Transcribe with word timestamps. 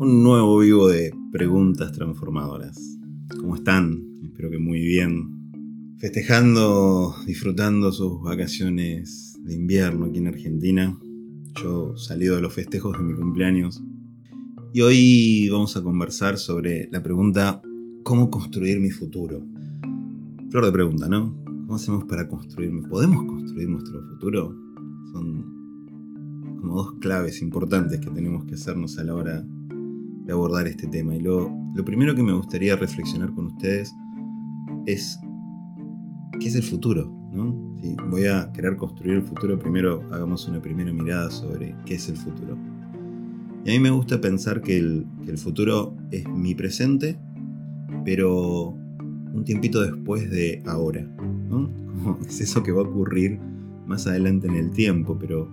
un 0.00 0.22
nuevo 0.22 0.60
vivo 0.60 0.88
de 0.88 1.12
preguntas 1.30 1.92
transformadoras. 1.92 2.98
¿Cómo 3.38 3.54
están? 3.54 4.02
Espero 4.24 4.48
que 4.48 4.58
muy 4.58 4.80
bien. 4.80 5.28
Festejando, 5.98 7.14
disfrutando 7.26 7.92
sus 7.92 8.22
vacaciones 8.22 9.38
de 9.44 9.54
invierno 9.54 10.06
aquí 10.06 10.16
en 10.16 10.28
Argentina. 10.28 10.98
Yo 11.62 11.98
salido 11.98 12.36
de 12.36 12.40
los 12.40 12.54
festejos 12.54 12.96
de 12.96 13.04
mi 13.04 13.12
cumpleaños. 13.12 13.82
Y 14.72 14.80
hoy 14.80 15.50
vamos 15.50 15.76
a 15.76 15.82
conversar 15.82 16.38
sobre 16.38 16.88
la 16.90 17.02
pregunta 17.02 17.60
¿Cómo 18.02 18.30
construir 18.30 18.80
mi 18.80 18.88
futuro? 18.88 19.42
Flor 20.48 20.64
de 20.64 20.72
pregunta, 20.72 21.08
¿no? 21.10 21.36
¿Cómo 21.44 21.74
hacemos 21.74 22.04
para 22.04 22.26
construir? 22.26 22.72
¿Podemos 22.88 23.22
construir 23.24 23.68
nuestro 23.68 24.02
futuro? 24.08 24.56
Son 25.12 26.56
como 26.58 26.76
dos 26.76 26.94
claves 27.00 27.42
importantes 27.42 28.00
que 28.00 28.10
tenemos 28.10 28.46
que 28.46 28.54
hacernos 28.54 28.98
a 28.98 29.04
la 29.04 29.14
hora 29.14 29.44
abordar 30.30 30.66
este 30.66 30.86
tema. 30.86 31.14
Y 31.14 31.20
lo, 31.20 31.52
primero 31.84 32.14
que 32.14 32.22
me 32.22 32.32
gustaría 32.32 32.76
reflexionar 32.76 33.32
con 33.32 33.46
ustedes 33.46 33.94
es 34.86 35.18
qué 36.38 36.48
es 36.48 36.54
el 36.54 36.62
futuro. 36.62 37.10
¿no? 37.32 37.52
Voy 38.10 38.26
a 38.26 38.50
querer 38.52 38.76
construir 38.76 39.16
el 39.16 39.22
futuro, 39.22 39.58
primero 39.58 40.02
hagamos 40.10 40.46
una 40.48 40.60
primera 40.60 40.92
mirada 40.92 41.30
sobre 41.30 41.74
qué 41.86 41.94
es 41.94 42.08
el 42.08 42.16
futuro. 42.16 42.56
Y 43.64 43.70
a 43.70 43.72
mí 43.72 43.78
me 43.78 43.90
gusta 43.90 44.20
pensar 44.20 44.62
que 44.62 44.78
el, 44.78 45.06
que 45.24 45.30
el 45.30 45.38
futuro 45.38 45.94
es 46.10 46.26
mi 46.28 46.54
presente, 46.54 47.18
pero 48.04 48.74
un 49.32 49.44
tiempito 49.44 49.82
después 49.82 50.30
de 50.30 50.62
ahora. 50.66 51.02
¿no? 51.48 51.70
es 52.26 52.40
eso 52.40 52.62
que 52.62 52.72
va 52.72 52.82
a 52.82 52.84
ocurrir 52.84 53.38
más 53.86 54.06
adelante 54.06 54.46
en 54.46 54.54
el 54.54 54.70
tiempo, 54.70 55.18
pero 55.18 55.48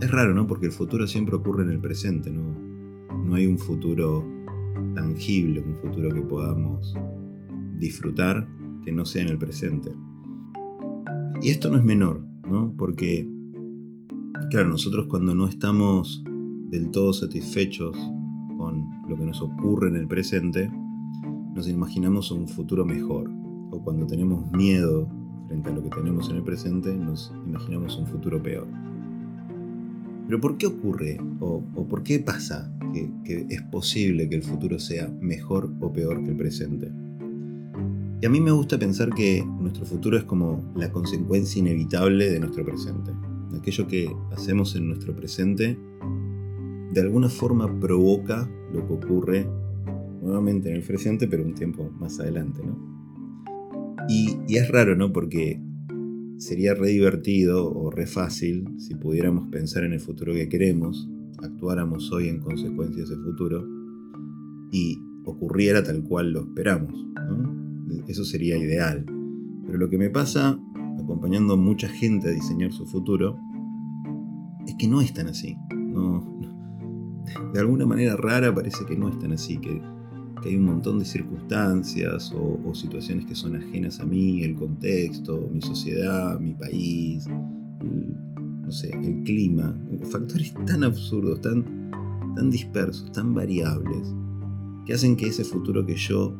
es 0.00 0.10
raro, 0.10 0.34
¿no? 0.34 0.46
Porque 0.46 0.66
el 0.66 0.72
futuro 0.72 1.06
siempre 1.06 1.36
ocurre 1.36 1.62
en 1.62 1.70
el 1.70 1.78
presente, 1.78 2.30
¿no? 2.30 2.63
No 3.24 3.34
hay 3.36 3.46
un 3.46 3.58
futuro 3.58 4.24
tangible, 4.94 5.60
un 5.60 5.76
futuro 5.76 6.10
que 6.10 6.20
podamos 6.20 6.94
disfrutar 7.78 8.46
que 8.84 8.92
no 8.92 9.04
sea 9.04 9.22
en 9.22 9.28
el 9.28 9.38
presente. 9.38 9.92
Y 11.40 11.50
esto 11.50 11.70
no 11.70 11.78
es 11.78 11.84
menor, 11.84 12.24
¿no? 12.48 12.74
Porque, 12.76 13.28
claro, 14.50 14.68
nosotros 14.68 15.06
cuando 15.08 15.34
no 15.34 15.46
estamos 15.46 16.22
del 16.70 16.90
todo 16.90 17.12
satisfechos 17.12 17.96
con 18.56 18.84
lo 19.08 19.16
que 19.16 19.24
nos 19.24 19.40
ocurre 19.40 19.88
en 19.88 19.96
el 19.96 20.06
presente, 20.06 20.70
nos 21.54 21.68
imaginamos 21.68 22.30
un 22.30 22.48
futuro 22.48 22.84
mejor. 22.84 23.30
O 23.70 23.82
cuando 23.82 24.06
tenemos 24.06 24.50
miedo 24.52 25.08
frente 25.48 25.70
a 25.70 25.72
lo 25.72 25.82
que 25.82 25.90
tenemos 25.90 26.30
en 26.30 26.36
el 26.36 26.42
presente, 26.42 26.94
nos 26.94 27.32
imaginamos 27.46 27.98
un 27.98 28.06
futuro 28.06 28.42
peor. 28.42 28.68
Pero 30.26 30.40
¿por 30.40 30.56
qué 30.56 30.66
ocurre 30.66 31.18
o, 31.40 31.62
por 31.88 32.02
qué 32.02 32.18
pasa 32.18 32.72
que, 33.24 33.46
es 33.48 33.62
posible 33.62 34.28
que 34.28 34.36
el 34.36 34.42
futuro 34.42 34.78
sea 34.78 35.08
mejor 35.20 35.70
o 35.80 35.92
peor 35.92 36.22
que 36.22 36.30
el 36.30 36.36
presente? 36.36 36.90
Y 38.22 38.26
a 38.26 38.30
mí 38.30 38.40
me 38.40 38.52
gusta 38.52 38.78
pensar 38.78 39.10
que 39.10 39.44
nuestro 39.44 39.84
futuro 39.84 40.16
es 40.16 40.24
como 40.24 40.72
la 40.76 40.90
consecuencia 40.90 41.60
inevitable 41.60 42.30
de 42.30 42.40
nuestro 42.40 42.64
presente. 42.64 43.10
Aquello 43.58 43.86
que 43.86 44.10
hacemos 44.32 44.74
en 44.76 44.88
nuestro 44.88 45.14
presente 45.14 45.78
de 46.92 47.00
alguna 47.00 47.28
forma 47.28 47.80
provoca 47.80 48.48
lo 48.72 48.86
que 48.86 48.92
ocurre 48.94 49.46
nuevamente 50.22 50.70
en 50.70 50.76
el 50.76 50.82
presente, 50.82 51.28
pero 51.28 51.44
un 51.44 51.54
tiempo 51.54 51.90
más 51.98 52.18
adelante, 52.18 52.62
¿no? 52.64 52.94
Y, 54.08 54.38
y 54.48 54.56
es 54.56 54.68
raro, 54.68 54.96
¿no? 54.96 55.12
Porque 55.12 55.60
Sería 56.38 56.74
re 56.74 56.88
divertido 56.88 57.72
o 57.72 57.90
re 57.90 58.06
fácil 58.06 58.66
si 58.78 58.94
pudiéramos 58.94 59.48
pensar 59.48 59.84
en 59.84 59.92
el 59.92 60.00
futuro 60.00 60.32
que 60.32 60.48
queremos, 60.48 61.08
actuáramos 61.38 62.12
hoy 62.12 62.28
en 62.28 62.40
consecuencia 62.40 62.98
de 62.98 63.04
ese 63.04 63.16
futuro 63.16 63.64
y 64.72 64.98
ocurriera 65.24 65.82
tal 65.82 66.02
cual 66.02 66.32
lo 66.32 66.40
esperamos. 66.40 67.06
Eso 68.08 68.24
sería 68.24 68.56
ideal. 68.56 69.04
Pero 69.66 69.78
lo 69.78 69.88
que 69.88 69.98
me 69.98 70.10
pasa, 70.10 70.58
acompañando 71.00 71.54
a 71.54 71.56
mucha 71.56 71.88
gente 71.88 72.28
a 72.28 72.32
diseñar 72.32 72.72
su 72.72 72.86
futuro, 72.86 73.38
es 74.66 74.74
que 74.74 74.88
no 74.88 75.00
es 75.00 75.14
tan 75.14 75.28
así. 75.28 75.56
de 77.54 77.60
alguna 77.60 77.86
manera 77.86 78.16
rara 78.16 78.54
parece 78.54 78.84
que 78.84 78.96
no 78.96 79.08
es 79.08 79.18
tan 79.18 79.32
así, 79.32 79.58
que 79.58 79.80
hay 80.48 80.56
un 80.56 80.64
montón 80.64 80.98
de 80.98 81.04
circunstancias 81.04 82.32
o, 82.34 82.74
situaciones 82.74 83.26
que 83.26 83.34
son 83.34 83.56
ajenas 83.56 84.00
a 84.00 84.04
mí, 84.04 84.42
el 84.42 84.54
contexto, 84.54 85.48
mi 85.52 85.62
sociedad, 85.62 86.38
mi 86.40 86.54
país, 86.54 87.26
el, 87.80 88.14
no 88.62 88.70
sé, 88.70 88.90
el 88.90 89.22
clima, 89.22 89.78
factores 90.10 90.52
tan 90.66 90.84
absurdos, 90.84 91.40
tan, 91.40 91.90
tan 92.34 92.50
dispersos, 92.50 93.10
tan 93.12 93.32
variables, 93.32 94.14
que 94.84 94.94
hacen 94.94 95.16
que 95.16 95.28
ese 95.28 95.44
futuro 95.44 95.86
que 95.86 95.96
yo 95.96 96.36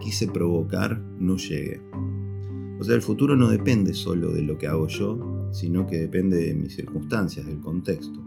quise 0.00 0.26
provocar 0.26 1.00
no 1.18 1.36
llegue. 1.36 1.80
O 2.80 2.84
sea, 2.84 2.94
el 2.94 3.02
futuro 3.02 3.36
no 3.36 3.48
depende 3.48 3.94
solo 3.94 4.32
de 4.32 4.42
lo 4.42 4.58
que 4.58 4.66
hago 4.66 4.88
yo, 4.88 5.48
sino 5.52 5.86
que 5.86 5.98
depende 5.98 6.38
de 6.38 6.54
mis 6.54 6.74
circunstancias, 6.74 7.46
del 7.46 7.60
contexto. 7.60 8.24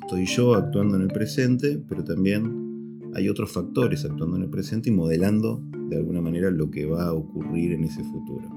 Estoy 0.00 0.24
yo 0.24 0.54
actuando 0.54 0.96
en 0.96 1.02
el 1.02 1.08
presente, 1.08 1.82
pero 1.86 2.02
también 2.02 2.67
hay 3.14 3.28
otros 3.28 3.52
factores 3.52 4.04
actuando 4.04 4.36
en 4.36 4.42
el 4.42 4.50
presente 4.50 4.90
y 4.90 4.92
modelando 4.92 5.62
de 5.88 5.96
alguna 5.96 6.20
manera 6.20 6.50
lo 6.50 6.70
que 6.70 6.86
va 6.86 7.04
a 7.04 7.12
ocurrir 7.12 7.72
en 7.72 7.84
ese 7.84 8.02
futuro. 8.04 8.48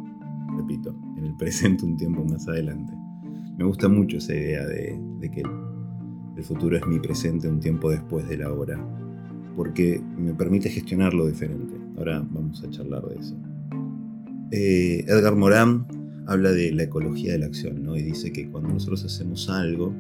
Repito, 0.58 0.96
en 1.18 1.26
el 1.26 1.36
presente 1.38 1.86
un 1.86 1.98
tiempo 1.98 2.24
más 2.24 2.48
adelante. 2.48 2.94
Me 3.58 3.66
gusta 3.66 3.88
mucho 3.88 4.18
esa 4.18 4.34
idea 4.34 4.66
de, 4.66 5.00
que 5.32 5.44
el 6.36 6.44
futuro 6.44 6.78
es 6.78 6.86
mi 6.88 7.00
presente 7.00 7.48
un 7.48 7.60
tiempo 7.60 7.92
después 7.92 8.28
de 8.28 8.38
la 8.38 8.52
hora, 8.52 8.80
porque 9.56 10.02
me 10.18 10.34
permite 10.34 10.70
gestionarlo 10.70 11.28
diferente. 11.28 11.76
Ahora 11.98 12.26
vamos 12.32 12.64
a 12.64 12.70
charlar 12.70 13.06
de 13.08 13.20
eso. 13.20 13.36
Eh, 14.52 15.06
Edgar 15.08 15.36
Morin 15.36 15.86
habla 16.28 16.52
de 16.52 16.72
la 16.72 16.84
ecología 16.84 17.34
de 17.34 17.40
la 17.40 17.46
acción 17.46 17.84
¿no? 17.84 17.96
y 17.96 18.04
dice 18.04 18.32
que 18.32 18.50
cuando 18.50 18.70
nosotros 18.70 19.06
hacemos 19.06 19.50
algo, 19.50 19.94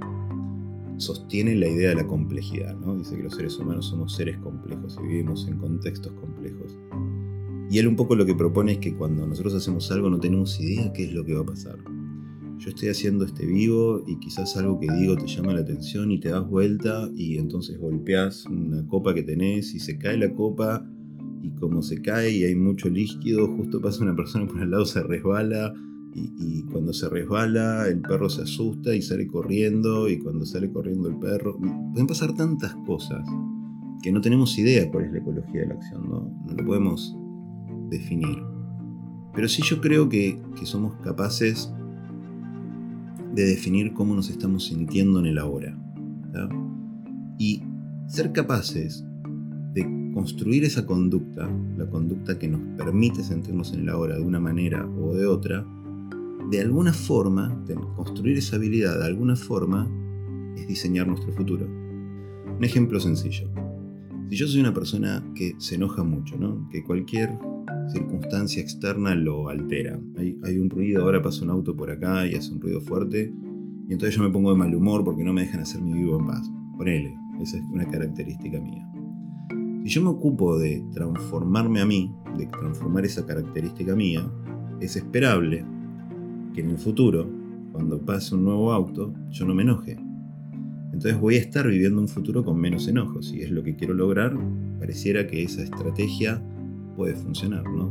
sostiene 1.01 1.55
la 1.55 1.67
idea 1.67 1.89
de 1.89 1.95
la 1.95 2.07
complejidad, 2.07 2.75
¿no? 2.77 2.95
Dice 2.95 3.17
que 3.17 3.23
los 3.23 3.35
seres 3.35 3.57
humanos 3.57 3.87
somos 3.87 4.15
seres 4.15 4.37
complejos 4.37 4.97
y 5.03 5.07
vivimos 5.07 5.47
en 5.47 5.57
contextos 5.57 6.13
complejos. 6.13 6.77
Y 7.69 7.79
él 7.79 7.87
un 7.87 7.95
poco 7.95 8.15
lo 8.15 8.25
que 8.25 8.35
propone 8.35 8.73
es 8.73 8.77
que 8.79 8.93
cuando 8.95 9.25
nosotros 9.25 9.53
hacemos 9.53 9.91
algo 9.91 10.09
no 10.09 10.19
tenemos 10.19 10.59
idea 10.59 10.91
qué 10.93 11.05
es 11.05 11.13
lo 11.13 11.25
que 11.25 11.33
va 11.33 11.41
a 11.41 11.45
pasar. 11.45 11.77
Yo 12.57 12.69
estoy 12.69 12.89
haciendo 12.89 13.25
este 13.25 13.45
vivo 13.45 14.03
y 14.05 14.19
quizás 14.19 14.55
algo 14.57 14.79
que 14.79 14.87
digo 14.91 15.15
te 15.15 15.25
llama 15.25 15.53
la 15.53 15.61
atención 15.61 16.11
y 16.11 16.19
te 16.19 16.29
das 16.29 16.47
vuelta 16.47 17.09
y 17.15 17.37
entonces 17.37 17.79
golpeas 17.79 18.45
una 18.45 18.85
copa 18.87 19.13
que 19.13 19.23
tenés 19.23 19.73
y 19.73 19.79
se 19.79 19.97
cae 19.97 20.17
la 20.17 20.33
copa 20.33 20.85
y 21.41 21.49
como 21.51 21.81
se 21.81 22.01
cae 22.01 22.31
y 22.31 22.43
hay 22.43 22.55
mucho 22.55 22.89
líquido, 22.89 23.47
justo 23.55 23.81
pasa 23.81 24.03
una 24.03 24.15
persona 24.15 24.45
por 24.45 24.61
al 24.61 24.69
lado, 24.69 24.85
se 24.85 25.01
resbala 25.01 25.73
y, 26.13 26.63
cuando 26.71 26.93
se 26.93 27.09
resbala, 27.09 27.87
el 27.87 28.01
perro 28.01 28.29
se 28.29 28.43
asusta 28.43 28.95
y 28.95 29.01
sale 29.01 29.27
corriendo, 29.27 30.09
y 30.09 30.19
cuando 30.19 30.45
sale 30.45 30.71
corriendo 30.71 31.09
el 31.09 31.17
perro. 31.17 31.57
Pueden 31.57 32.07
pasar 32.07 32.33
tantas 32.33 32.75
cosas 32.85 33.25
que 34.01 34.11
no 34.11 34.21
tenemos 34.21 34.57
idea 34.57 34.89
cuál 34.89 35.05
es 35.05 35.11
la 35.11 35.19
ecología 35.19 35.61
de 35.61 35.67
la 35.67 35.73
acción, 35.75 36.09
no, 36.09 36.31
no 36.45 36.53
lo 36.53 36.65
podemos 36.65 37.15
definir. 37.89 38.43
Pero 39.33 39.47
sí 39.47 39.61
yo 39.63 39.79
creo 39.79 40.09
que, 40.09 40.41
que 40.59 40.65
somos 40.65 40.95
capaces 41.03 41.71
de 43.33 43.45
definir 43.45 43.93
cómo 43.93 44.15
nos 44.15 44.29
estamos 44.29 44.65
sintiendo 44.65 45.19
en 45.19 45.27
el 45.27 45.37
ahora. 45.37 45.77
Y 47.37 47.63
ser 48.07 48.31
capaces 48.31 49.05
de 49.73 50.11
construir 50.13 50.63
esa 50.63 50.85
conducta, 50.85 51.49
la 51.77 51.89
conducta 51.89 52.37
que 52.37 52.47
nos 52.47 52.61
permite 52.77 53.23
sentirnos 53.23 53.73
en 53.73 53.81
el 53.81 53.89
ahora 53.89 54.15
de 54.15 54.21
una 54.21 54.39
manera 54.39 54.85
o 54.85 55.15
de 55.15 55.25
otra, 55.25 55.65
de 56.51 56.59
alguna 56.59 56.91
forma, 56.91 57.63
construir 57.95 58.37
esa 58.37 58.57
habilidad 58.57 58.99
de 58.99 59.05
alguna 59.05 59.37
forma, 59.37 59.89
es 60.57 60.67
diseñar 60.67 61.07
nuestro 61.07 61.31
futuro. 61.31 61.65
Un 61.65 62.61
ejemplo 62.61 62.99
sencillo. 62.99 63.49
Si 64.29 64.35
yo 64.35 64.47
soy 64.47 64.59
una 64.59 64.73
persona 64.73 65.23
que 65.33 65.55
se 65.59 65.75
enoja 65.75 66.03
mucho, 66.03 66.35
¿no? 66.37 66.67
que 66.69 66.83
cualquier 66.83 67.29
circunstancia 67.93 68.61
externa 68.61 69.15
lo 69.15 69.47
altera. 69.47 69.97
Hay, 70.17 70.57
un 70.57 70.69
ruido, 70.69 71.03
ahora 71.03 71.21
pasa 71.21 71.43
un 71.45 71.51
auto 71.51 71.73
por 71.73 71.89
acá 71.89 72.27
y 72.27 72.35
hace 72.35 72.51
un 72.51 72.59
ruido 72.59 72.81
fuerte, 72.81 73.33
y 73.87 73.93
entonces 73.93 74.13
yo 74.15 74.21
me 74.21 74.29
pongo 74.29 74.51
de 74.51 74.57
mal 74.57 74.75
humor 74.75 75.05
porque 75.05 75.23
no 75.23 75.31
me 75.31 75.43
dejan 75.43 75.61
hacer 75.61 75.81
mi 75.81 75.93
vivo 75.93 76.19
en 76.19 76.27
paz. 76.27 76.51
Ponele, 76.77 77.15
esa 77.41 77.57
es 77.57 77.63
una 77.71 77.85
característica 77.85 78.59
mía. 78.59 78.85
Si 79.85 79.89
yo 79.89 80.01
me 80.01 80.09
ocupo 80.09 80.59
de 80.59 80.83
transformarme 80.93 81.79
a 81.79 81.85
mí, 81.85 82.13
de 82.37 82.45
transformar 82.47 83.05
esa 83.05 83.25
característica 83.25 83.95
mía, 83.95 84.29
es 84.81 84.97
esperable 84.97 85.65
que 86.53 86.61
en 86.61 86.71
el 86.71 86.77
futuro, 86.77 87.29
cuando 87.71 87.99
pase 87.99 88.35
un 88.35 88.45
nuevo 88.45 88.71
auto, 88.71 89.13
yo 89.29 89.45
no 89.45 89.53
me 89.53 89.63
enoje. 89.63 89.97
Entonces 90.85 91.19
voy 91.19 91.35
a 91.35 91.39
estar 91.39 91.67
viviendo 91.67 92.01
un 92.01 92.07
futuro 92.07 92.43
con 92.43 92.59
menos 92.59 92.87
enojos. 92.87 93.29
Si 93.29 93.41
es 93.41 93.51
lo 93.51 93.63
que 93.63 93.75
quiero 93.75 93.93
lograr, 93.93 94.37
pareciera 94.79 95.25
que 95.25 95.43
esa 95.43 95.63
estrategia 95.63 96.43
puede 96.95 97.15
funcionar, 97.15 97.63
¿no? 97.63 97.89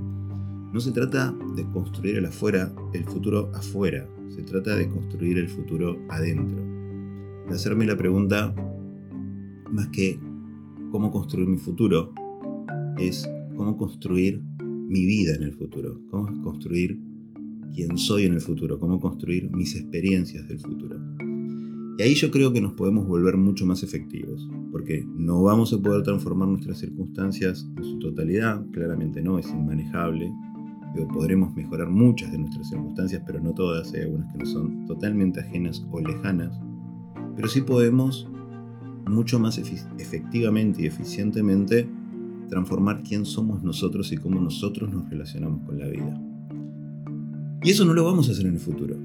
No 0.73 0.81
se 0.81 0.93
trata 0.93 1.35
de 1.57 1.65
construir 1.73 2.17
el 2.17 2.27
afuera, 2.27 2.73
el 2.93 3.05
futuro 3.05 3.51
afuera, 3.55 4.07
se 4.29 4.43
trata 4.43 4.77
de 4.77 4.89
construir 4.89 5.39
el 5.39 5.49
futuro 5.49 5.99
adentro. 6.09 6.63
De 7.49 7.55
hacerme 7.55 7.87
la 7.87 7.97
pregunta, 7.97 8.55
más 9.73 9.89
que 9.89 10.21
cómo 10.93 11.11
construir 11.11 11.49
mi 11.49 11.57
futuro, 11.57 12.13
es 12.99 13.29
cómo 13.57 13.77
construir 13.77 14.43
mi 14.61 15.07
vida 15.07 15.35
en 15.35 15.43
el 15.43 15.53
futuro, 15.53 16.01
cómo 16.11 16.43
construir 16.43 17.01
quién 17.75 17.97
soy 17.99 18.25
en 18.25 18.35
el 18.35 18.41
futuro, 18.41 18.79
cómo 18.79 19.01
construir 19.01 19.51
mis 19.51 19.77
experiencias 19.77 20.47
del 20.49 20.59
futuro. 20.59 20.99
Y 21.99 22.03
ahí 22.03 22.15
yo 22.15 22.31
creo 22.31 22.53
que 22.53 22.61
nos 22.61 22.73
podemos 22.73 23.07
volver 23.07 23.37
mucho 23.37 23.67
más 23.67 23.83
efectivos, 23.83 24.49
porque 24.73 25.05
no 25.17 25.43
vamos 25.43 25.73
a 25.73 25.79
poder 25.79 26.03
transformar 26.03 26.49
nuestras 26.49 26.79
circunstancias 26.79 27.69
en 27.77 27.85
su 27.85 27.99
totalidad, 27.99 28.65
claramente 28.73 29.21
no, 29.21 29.39
es 29.39 29.49
inmanejable. 29.51 30.33
podremos 31.13 31.55
mejorar 31.55 31.91
muchas 31.91 32.33
de 32.33 32.39
nuestras 32.39 32.71
circunstancias, 32.71 33.23
pero 33.27 33.41
no 33.41 33.53
todas, 33.53 33.93
hay 33.93 34.03
algunas 34.03 34.33
que 34.33 34.39
no 34.39 34.47
son 34.47 34.87
totalmente 34.87 35.41
ajenas 35.41 35.87
o 35.91 36.01
lejanas. 36.01 36.59
Pero 37.37 37.49
sí 37.49 37.61
podemos 37.61 38.27
mucho 39.07 39.39
más 39.39 39.59
efectivamente 39.59 40.83
y 40.83 40.87
eficientemente 40.87 41.87
transformar 42.49 43.03
quién 43.03 43.25
somos 43.25 43.63
nosotros 43.63 44.11
y 44.13 44.17
cómo 44.17 44.41
nosotros 44.41 44.93
nos 44.93 45.09
relacionamos 45.11 45.65
con 45.67 45.79
la 45.79 45.87
vida. 45.87 46.30
Y 47.63 47.71
eso 47.71 47.85
no 47.85 47.93
lo 47.93 48.05
vamos 48.05 48.29
a 48.29 48.33
hacer 48.33 48.47
en 48.47 48.55
el 48.55 48.61
futuro. 48.61 48.97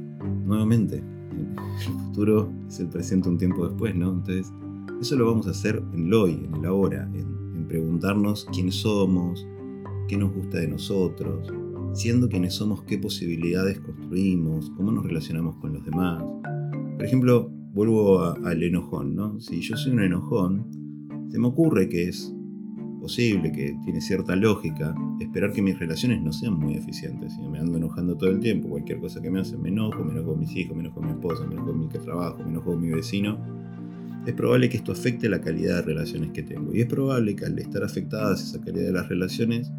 Nuevamente, 0.45 0.97
el 0.97 1.93
futuro 2.05 2.51
es 2.67 2.79
el 2.79 2.87
presente 2.87 3.27
un 3.27 3.37
tiempo 3.37 3.67
después, 3.67 3.93
¿no? 3.95 4.11
Entonces, 4.11 4.51
eso 5.01 5.15
lo 5.17 5.25
vamos 5.25 5.47
a 5.47 5.51
hacer 5.51 5.83
en 5.93 6.05
el 6.05 6.13
hoy, 6.13 6.39
en 6.45 6.55
el 6.55 6.65
ahora, 6.65 7.09
en, 7.13 7.35
preguntarnos 7.67 8.45
quiénes 8.53 8.75
somos, 8.75 9.45
qué 10.07 10.15
nos 10.15 10.31
gusta 10.31 10.59
de 10.59 10.67
nosotros, 10.67 11.51
siendo 11.93 12.29
quienes 12.29 12.53
somos, 12.53 12.83
qué 12.83 12.99
posibilidades 12.99 13.79
construimos, 13.79 14.69
cómo 14.77 14.91
nos 14.91 15.03
relacionamos 15.03 15.55
con 15.57 15.73
los 15.73 15.83
demás. 15.83 16.23
Por 16.95 17.03
ejemplo, 17.03 17.49
vuelvo 17.73 18.21
al 18.21 18.61
enojón, 18.61 19.15
¿no? 19.15 19.39
Si 19.39 19.61
yo 19.61 19.75
soy 19.75 19.93
un 19.93 20.03
enojón, 20.03 20.67
se 21.29 21.39
me 21.39 21.47
ocurre 21.47 21.89
que 21.89 22.07
es 22.07 22.34
posible, 23.05 23.51
que 23.51 23.77
tiene 23.83 24.01
cierta 24.01 24.35
lógica, 24.35 24.95
esperar 25.19 25.53
que 25.53 25.61
mis 25.61 25.77
relaciones 25.77 26.23
no 26.23 26.33
sean 26.33 26.55
muy 26.55 26.73
eficientes. 26.73 27.33
Si 27.33 27.41
me 27.47 27.59
ando 27.59 27.77
enojando 27.77 28.17
todo 28.17 28.31
el 28.31 28.39
tiempo, 28.39 28.67
cualquier 28.67 28.99
cosa 28.99 29.21
que 29.21 29.29
me 29.29 29.41
hace, 29.41 29.55
me 29.57 29.69
enojo, 29.69 30.03
me 30.03 30.11
enojo 30.11 30.31
con 30.31 30.39
mis 30.39 30.55
hijos, 30.55 30.75
me 30.75 30.81
enojo 30.81 30.95
con 30.95 31.05
mi 31.05 31.11
esposa, 31.11 31.45
me 31.45 31.53
enojo 31.53 31.67
con 31.67 31.79
mi 31.81 31.87
trabajo, 31.87 32.39
me 32.43 32.49
enojo 32.49 32.71
con 32.71 32.81
mi 32.81 32.89
vecino. 32.89 33.37
Es 34.25 34.33
probable 34.33 34.69
que 34.69 34.77
esto 34.77 34.91
afecte 34.91 35.29
la 35.29 35.39
calidad 35.39 35.75
de 35.75 35.81
relaciones 35.83 36.31
que 36.31 36.41
tengo. 36.41 36.73
Y 36.73 36.81
es 36.81 36.87
probable 36.87 37.35
que 37.35 37.45
al 37.45 37.59
estar 37.59 37.83
afectadas 37.83 38.41
esa 38.41 38.59
calidad 38.59 38.87
de 38.87 38.93
las 38.93 39.07
relaciones, 39.07 39.71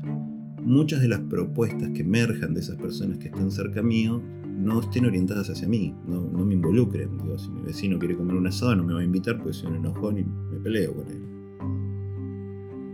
muchas 0.62 1.00
de 1.00 1.08
las 1.08 1.18
propuestas 1.18 1.90
que 1.90 2.02
emerjan 2.02 2.54
de 2.54 2.60
esas 2.60 2.76
personas 2.76 3.18
que 3.18 3.26
están 3.26 3.50
cerca 3.50 3.82
mío 3.82 4.22
no 4.56 4.80
estén 4.80 5.04
orientadas 5.04 5.50
hacia 5.50 5.66
mí, 5.66 5.92
no, 6.06 6.20
no 6.20 6.46
me 6.46 6.54
involucren. 6.54 7.18
Digo, 7.18 7.36
si 7.38 7.50
mi 7.50 7.62
vecino 7.62 7.98
quiere 7.98 8.16
comer 8.16 8.36
un 8.36 8.46
asado, 8.46 8.76
no 8.76 8.84
me 8.84 8.94
va 8.94 9.00
a 9.00 9.04
invitar 9.04 9.36
porque 9.36 9.52
soy 9.52 9.72
un 9.72 9.78
enojón 9.78 10.18
y 10.18 10.22
me 10.22 10.60
peleo 10.60 10.94
con 10.94 11.08
él. 11.08 11.25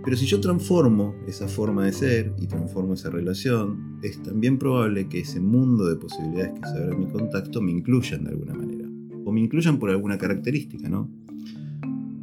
Pero 0.05 0.17
si 0.17 0.27
yo 0.27 0.41
transformo 0.41 1.15
esa 1.29 1.47
forma 1.47 1.87
de 1.87 1.93
ser 1.93 2.35
y 2.39 2.47
transformo 2.49 2.95
esa 2.95 3.11
relación, 3.11 3.99
es 4.03 4.21
también 4.23 4.59
probable 4.59 5.09
que 5.09 5.21
ese 5.21 5.41
mundo 5.41 5.87
de 5.87 5.97
posibilidades 5.97 6.59
que 6.61 6.69
se 6.69 6.77
abre 6.77 6.95
en 6.95 7.01
mi 7.01 7.07
contacto 7.07 7.61
me 7.61 7.71
incluyan 7.71 8.25
de 8.25 8.31
alguna 8.31 8.55
manera. 8.55 8.89
O 9.25 9.31
me 9.31 9.41
incluyan 9.41 9.79
por 9.79 9.91
alguna 9.91 10.19
característica, 10.19 10.89
¿no? 10.89 11.09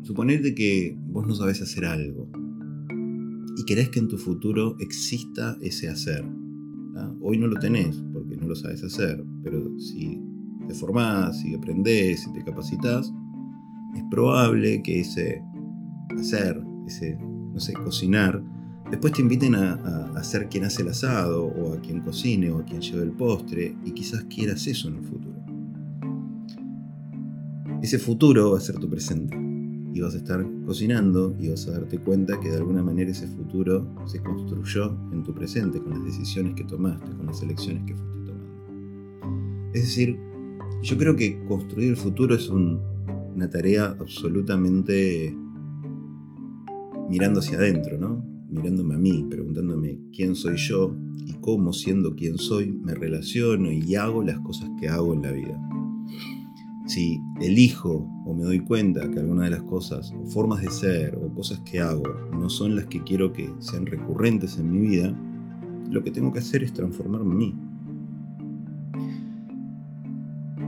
Suponete 0.04 0.54
que 0.56 0.98
vos 1.08 1.26
no 1.26 1.36
sabés 1.36 1.62
hacer 1.62 1.86
algo 1.86 2.30
y 3.56 3.64
querés 3.66 3.90
que 3.90 4.00
en 4.00 4.08
tu 4.08 4.18
futuro 4.18 4.76
exista 4.80 5.58
ese 5.62 5.90
hacer. 5.90 6.26
Hoy 7.22 7.38
no 7.38 7.48
lo 7.48 7.60
tenés 7.60 8.04
porque 8.12 8.36
no 8.36 8.48
lo 8.48 8.56
sabes 8.56 8.84
hacer, 8.84 9.24
pero 9.44 9.80
si 9.80 10.22
te 10.68 10.74
formás, 10.74 11.40
si 11.40 11.54
aprendés, 11.54 12.24
si 12.24 12.34
te 12.34 12.44
capacitas, 12.44 13.14
es 13.96 14.04
probable 14.10 14.82
que 14.84 15.00
ese 15.02 15.42
hacer, 16.18 16.62
ese 16.88 17.18
no 17.54 17.60
sé, 17.60 17.74
cocinar, 17.74 18.42
después 18.90 19.14
te 19.14 19.22
inviten 19.22 19.56
a, 19.56 19.74
a, 20.16 20.24
ser 20.24 20.50
quien 20.50 20.66
hace 20.66 20.82
el 20.82 20.90
asado, 20.90 21.46
o 21.46 21.74
a 21.74 21.82
quien 21.82 22.02
cocine, 22.02 22.52
o 22.52 22.60
a 22.60 22.66
quien 22.66 22.82
lleve 22.82 23.04
el 23.04 23.12
postre, 23.12 23.76
y 23.86 23.92
quizás 23.92 24.24
quieras 24.26 24.66
eso 24.68 24.88
en 24.88 24.96
el 24.96 25.04
futuro. 25.04 25.40
Ese 27.82 28.00
futuro 28.00 28.52
va 28.52 28.58
a 28.58 28.62
ser 28.62 28.78
tu 28.78 28.90
presente, 28.90 29.38
y 29.94 30.02
vas 30.02 30.14
a 30.16 30.18
estar 30.18 30.46
cocinando, 30.66 31.36
y 31.40 31.50
vas 31.50 31.68
a 31.68 31.72
darte 31.72 32.00
cuenta 32.00 32.40
que 32.40 32.50
de 32.50 32.58
alguna 32.58 32.84
manera 32.84 33.12
ese 33.12 33.28
futuro 33.28 33.88
se 34.06 34.22
construyó 34.22 34.98
en 35.12 35.24
tu 35.24 35.34
presente, 35.34 35.80
con 35.80 35.92
las 35.92 36.04
decisiones 36.04 36.56
que 36.56 36.64
tomaste, 36.64 37.12
con 37.16 37.28
las 37.28 37.42
elecciones 37.42 37.84
que 37.86 37.96
fuiste 37.96 38.20
tomando. 38.26 39.72
Es 39.74 39.84
decir, 39.84 40.20
yo 40.82 40.98
creo 40.98 41.16
que 41.16 41.44
construir 41.46 41.90
el 41.90 41.98
futuro 41.98 42.36
es 42.36 42.50
una 42.50 43.50
tarea 43.50 43.96
absolutamente 44.00 45.36
mirando 47.10 47.40
hacia 47.40 47.58
adentro, 47.58 47.98
¿no? 47.98 48.24
Mirándome 48.50 48.96
a 48.96 48.98
mí, 48.98 49.26
preguntándome 49.30 50.00
quién 50.14 50.36
soy 50.36 50.58
yo 50.58 50.96
y 51.26 51.34
cómo, 51.34 51.74
siendo 51.74 52.16
quien 52.16 52.38
soy, 52.38 52.72
me 52.72 52.94
relaciono 52.94 53.72
y 53.72 53.96
hago 53.96 54.24
las 54.24 54.40
cosas 54.40 54.70
que 54.80 54.88
hago 54.88 55.14
en 55.14 55.22
la 55.24 55.32
vida. 55.32 55.60
Si 56.86 57.20
elijo 57.42 58.08
o 58.26 58.34
me 58.34 58.44
doy 58.44 58.60
cuenta 58.60 59.10
que 59.12 59.20
alguna 59.20 59.46
de 59.46 59.52
las 59.52 59.64
cosas, 59.64 60.12
o 60.12 60.26
formas 60.28 60.62
de 60.62 60.72
ser, 60.72 61.16
o 61.16 61.34
cosas 61.34 61.60
que 61.60 61.80
hago, 61.80 62.04
no 62.32 62.50
son 62.50 62.76
las 62.76 62.86
que 62.86 63.04
quiero 63.04 63.32
que 63.34 63.50
sean 63.60 63.86
recurrentes 63.86 64.58
en 64.58 64.72
mi 64.72 64.88
vida, 64.88 65.16
lo 65.90 66.04
que 66.04 66.12
tengo 66.12 66.32
que 66.32 66.40
hacer 66.40 66.64
es 66.64 66.74
transformarme 66.74 67.32
en 67.32 67.38
mí. 67.38 67.56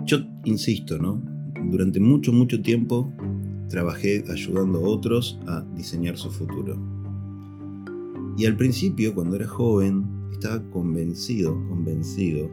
Yo 0.05 0.17
insisto, 0.45 0.97
¿no? 0.97 1.21
Durante 1.69 1.99
mucho, 1.99 2.33
mucho 2.33 2.61
tiempo 2.61 3.11
trabajé 3.71 4.23
ayudando 4.29 4.79
a 4.79 4.89
otros 4.89 5.39
a 5.47 5.61
diseñar 5.75 6.17
su 6.17 6.29
futuro. 6.29 6.77
Y 8.37 8.45
al 8.45 8.57
principio, 8.57 9.15
cuando 9.15 9.37
era 9.37 9.47
joven, 9.47 10.05
estaba 10.31 10.61
convencido, 10.69 11.53
convencido, 11.69 12.49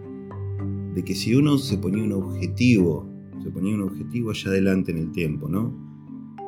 de 0.95 1.05
que 1.05 1.15
si 1.15 1.35
uno 1.35 1.59
se 1.59 1.77
ponía 1.77 2.05
un 2.05 2.13
objetivo, 2.13 3.09
se 3.43 3.51
ponía 3.51 3.75
un 3.75 3.83
objetivo 3.83 4.31
allá 4.31 4.51
adelante 4.51 4.93
en 4.93 4.99
el 4.99 5.13
tiempo, 5.13 5.49
¿no? 5.49 5.75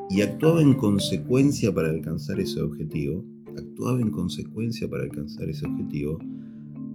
Y 0.09 0.21
actuaba 0.21 0.61
en 0.61 0.73
consecuencia 0.73 1.73
para 1.73 1.89
alcanzar 1.89 2.39
ese 2.39 2.61
objetivo, 2.61 3.23
actuaba 3.57 4.01
en 4.01 4.11
consecuencia 4.11 4.89
para 4.89 5.03
alcanzar 5.03 5.49
ese 5.49 5.65
objetivo, 5.65 6.19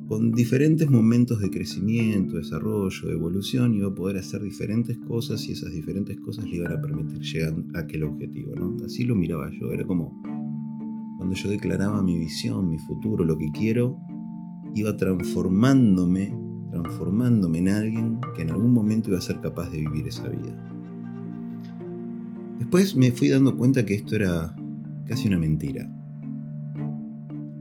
con 0.08 0.31
diferentes 0.31 0.88
momentos 0.88 1.41
de 1.41 1.50
crecimiento, 1.50 2.37
desarrollo, 2.37 3.11
evolución, 3.11 3.75
iba 3.75 3.88
a 3.88 3.94
poder 3.94 4.19
hacer 4.19 4.41
diferentes 4.43 4.97
cosas 4.99 5.49
y 5.49 5.53
esas 5.53 5.73
diferentes 5.73 6.19
cosas 6.20 6.44
le 6.44 6.56
iban 6.56 6.73
a 6.73 6.81
permitir 6.81 7.20
llegar 7.20 7.55
a 7.75 7.81
aquel 7.81 8.05
objetivo. 8.05 8.55
¿no? 8.55 8.76
Así 8.85 9.05
lo 9.05 9.17
miraba 9.17 9.50
yo, 9.50 9.73
era 9.73 9.85
como 9.85 10.23
cuando 11.17 11.34
yo 11.34 11.51
declaraba 11.51 12.03
mi 12.03 12.19
visión, 12.19 12.69
mi 12.69 12.79
futuro, 12.79 13.25
lo 13.25 13.36
que 13.36 13.51
quiero, 13.51 13.98
iba 14.75 14.96
transformándome, 14.96 16.32
transformándome 16.70 17.58
en 17.58 17.69
alguien 17.69 18.20
que 18.36 18.43
en 18.43 18.51
algún 18.51 18.72
momento 18.72 19.10
iba 19.10 19.19
a 19.19 19.22
ser 19.22 19.41
capaz 19.41 19.70
de 19.70 19.79
vivir 19.79 20.06
esa 20.06 20.29
vida. 20.29 20.63
Después 22.60 22.94
me 22.94 23.10
fui 23.10 23.29
dando 23.29 23.56
cuenta 23.56 23.84
que 23.84 23.94
esto 23.94 24.15
era 24.15 24.55
casi 25.06 25.27
una 25.27 25.39
mentira 25.39 25.91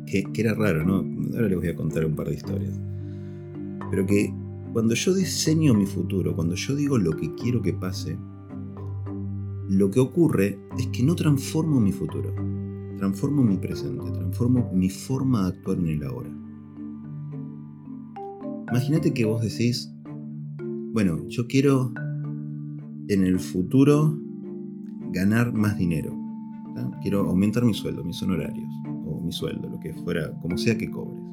que, 0.05 0.23
era 0.35 0.53
raro, 0.53 0.85
¿no? 0.85 0.97
Ahora 1.35 1.49
les 1.49 1.57
voy 1.57 1.67
a 1.67 1.75
contar 1.75 2.05
un 2.05 2.15
par 2.15 2.27
de 2.27 2.35
historias. 2.35 2.79
Pero 3.89 4.05
que 4.05 4.33
cuando 4.73 4.93
yo 4.93 5.13
diseño 5.13 5.73
mi 5.73 5.85
futuro, 5.85 6.35
cuando 6.35 6.55
yo 6.55 6.75
digo 6.75 6.97
lo 6.97 7.11
que 7.11 7.33
quiero 7.35 7.61
que 7.61 7.73
pase, 7.73 8.17
lo 9.69 9.89
que 9.89 9.99
ocurre 9.99 10.59
es 10.77 10.87
que 10.87 11.03
no 11.03 11.15
transformo 11.15 11.79
mi 11.79 11.91
futuro, 11.91 12.33
transformo 12.97 13.43
mi 13.43 13.57
presente, 13.57 14.11
transformo 14.11 14.69
mi 14.73 14.89
forma 14.89 15.43
de 15.43 15.57
actuar 15.57 15.77
en 15.79 15.87
el 15.87 16.03
ahora. 16.03 16.29
Imagínate 18.69 19.13
que 19.13 19.25
vos 19.25 19.41
decís, 19.41 19.91
bueno, 20.93 21.27
yo 21.27 21.47
quiero 21.47 21.93
en 23.07 23.23
el 23.23 23.39
futuro 23.39 24.19
ganar 25.11 25.53
más 25.53 25.77
dinero. 25.77 26.13
Quiero 27.01 27.21
aumentar 27.21 27.63
mi 27.63 27.73
sueldo, 27.73 28.03
mis 28.03 28.21
honorarios 28.23 28.84
mi 29.25 29.31
sueldo, 29.31 29.69
lo 29.69 29.79
que 29.79 29.93
fuera, 29.93 30.31
como 30.41 30.57
sea 30.57 30.77
que 30.77 30.89
cobres. 30.89 31.25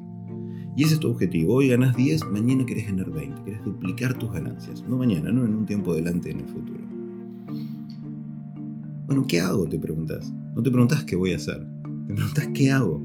Y 0.75 0.83
ese 0.83 0.95
es 0.95 0.99
tu 0.99 1.09
objetivo. 1.09 1.55
Hoy 1.55 1.67
ganas 1.67 1.95
10, 1.95 2.25
mañana 2.31 2.65
querés 2.65 2.87
ganar 2.87 3.11
20, 3.11 3.43
querés 3.43 3.63
duplicar 3.63 4.17
tus 4.17 4.31
ganancias. 4.31 4.83
No 4.87 4.97
mañana, 4.97 5.31
no 5.31 5.45
en 5.45 5.53
un 5.53 5.65
tiempo 5.65 5.91
adelante 5.91 6.31
en 6.31 6.39
el 6.39 6.47
futuro. 6.47 6.79
Bueno, 9.05 9.25
¿qué 9.27 9.39
hago? 9.39 9.67
Te 9.67 9.77
preguntas. 9.77 10.33
No 10.55 10.63
te 10.63 10.71
preguntas 10.71 11.03
qué 11.03 11.15
voy 11.15 11.33
a 11.33 11.35
hacer. 11.35 11.63
Te 12.07 12.13
preguntas 12.15 12.49
qué 12.55 12.71
hago. 12.71 13.03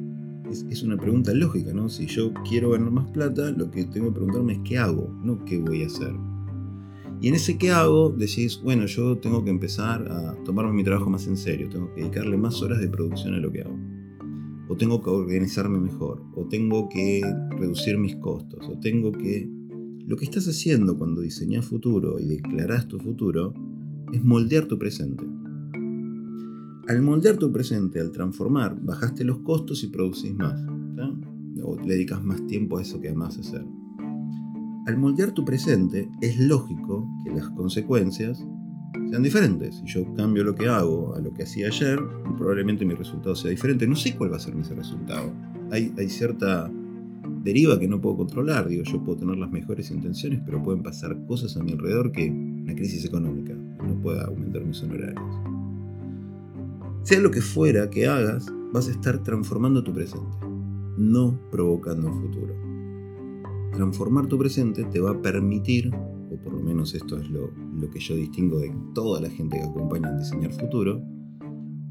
Es, 0.71 0.83
una 0.83 0.97
pregunta 0.97 1.35
lógica, 1.35 1.75
¿no? 1.75 1.91
Si 1.91 2.07
yo 2.07 2.33
quiero 2.49 2.71
ganar 2.71 2.91
más 2.91 3.11
plata, 3.11 3.51
lo 3.51 3.71
que 3.71 3.85
tengo 3.85 4.09
que 4.09 4.15
preguntarme 4.15 4.55
es 4.55 4.61
qué 4.65 4.79
hago, 4.79 5.15
no 5.23 5.45
qué 5.45 5.59
voy 5.59 5.83
a 5.83 5.89
hacer. 5.89 6.15
Y 7.21 7.29
en 7.29 7.35
ese 7.35 7.59
qué 7.59 7.71
hago, 7.71 8.09
decís, 8.09 8.59
bueno, 8.63 8.87
yo 8.87 9.19
tengo 9.19 9.45
que 9.45 9.51
empezar 9.51 10.11
a 10.11 10.33
tomarme 10.45 10.73
mi 10.73 10.85
trabajo 10.85 11.11
más 11.11 11.27
en 11.27 11.37
serio, 11.37 11.69
tengo 11.69 11.93
que 11.93 12.01
dedicarle 12.01 12.39
más 12.39 12.63
horas 12.63 12.81
de 12.81 12.89
producción 12.89 13.35
a 13.35 13.39
lo 13.39 13.53
que 13.53 13.61
hago 13.61 13.77
o 14.69 14.77
tengo 14.77 15.03
que 15.03 15.11
organizarme 15.11 15.81
mejor, 15.81 16.23
o 16.35 16.47
tengo 16.47 16.89
que 16.89 17.23
reducir 17.59 17.99
mis 17.99 18.17
costos, 18.17 18.69
o 18.69 18.79
tengo 18.79 19.13
que... 19.13 19.51
Lo 20.07 20.17
que 20.17 20.25
estás 20.25 20.47
haciendo 20.49 20.97
cuando 20.97 21.21
diseñas 21.21 21.67
futuro 21.67 22.19
y 22.19 22.27
declaras 22.27 22.89
tu 22.89 22.99
futuro 22.99 23.53
es 24.13 24.25
moldear 24.25 24.67
tu 24.67 24.79
presente. 24.79 25.25
al 26.87 27.03
moldear 27.03 27.37
tu 27.37 27.53
presente, 27.53 28.01
al 28.01 28.13
transformar, 28.13 28.79
bajaste 28.83 29.25
los 29.25 29.39
costos 29.41 29.85
y 29.85 29.89
producís 29.89 30.35
más. 30.35 30.63
O 31.63 31.77
le 31.77 31.95
dedicas 31.95 32.25
más 32.25 32.47
tiempo 32.47 32.79
a 32.79 32.83
eso 32.83 33.01
que 33.01 33.11
amas 33.11 33.37
hacer. 33.37 33.65
Al 34.87 34.97
moldear 34.97 35.33
tu 35.33 35.45
presente, 35.45 36.09
es 36.23 36.39
lógico 36.39 37.07
que 37.23 37.31
las 37.31 37.51
consecuencias 37.51 38.43
sean 39.11 39.23
diferentes. 39.23 39.77
Si 39.77 39.87
yo 39.87 40.15
cambio 40.15 40.45
lo 40.45 40.55
que 40.55 40.69
hago 40.69 41.15
a 41.15 41.21
lo 41.21 41.33
que 41.33 41.45
hacía 41.45 41.69
ayer, 41.69 41.99
probablemente 42.37 42.85
mi 42.85 42.95
resultado 42.95 43.35
sea 43.35 43.51
diferente. 43.51 43.87
No 43.87 43.97
sé 43.97 44.15
cuál 44.17 44.33
va 44.33 44.37
a 44.37 44.41
ser 44.41 44.55
mi 44.55 44.63
resultado. 44.63 45.33
Hay, 45.71 45.93
hay 45.97 46.09
cierta 46.09 46.71
deriva 47.43 47.79
que 47.79 47.89
no 47.89 48.01
puedo 48.01 48.17
controlar. 48.17 48.69
Digo, 48.69 48.83
yo 48.85 49.03
puedo 49.03 49.19
tener 49.19 49.37
las 49.37 49.51
mejores 49.51 49.91
intenciones, 49.91 50.41
pero 50.45 50.63
pueden 50.63 50.83
pasar 50.83 51.17
cosas 51.27 51.57
a 51.57 51.63
mi 51.63 51.73
alrededor 51.73 52.13
que 52.13 52.31
una 52.31 52.75
crisis 52.75 53.05
económica 53.05 53.55
no 53.55 54.01
pueda 54.01 54.25
aumentar 54.25 54.65
mis 54.65 54.83
honorarios. 54.83 55.25
Sea 57.03 57.21
lo 57.21 57.31
que 57.31 57.41
fuera 57.41 57.89
que 57.89 58.07
hagas, 58.07 58.53
vas 58.73 58.89
a 58.89 58.91
estar 58.91 59.23
transformando 59.23 59.83
tu 59.83 59.93
presente, 59.93 60.37
no 60.99 61.39
provocando 61.51 62.09
un 62.09 62.21
futuro. 62.21 62.55
Transformar 63.73 64.27
tu 64.27 64.39
presente 64.39 64.85
te 64.85 65.01
va 65.01 65.13
a 65.13 65.23
permitir, 65.23 65.91
por 66.39 66.53
lo 66.53 66.61
menos 66.61 66.95
esto 66.95 67.17
es 67.19 67.29
lo, 67.31 67.51
que 67.91 68.01
yo 68.01 68.15
distingo 68.15 68.59
de 68.59 68.73
toda 68.95 69.21
la 69.21 69.31
gente 69.31 69.59
que 69.59 69.65
acompaña 69.65 70.09
a 70.09 70.19
diseñar 70.19 70.53
futuro, 70.53 71.03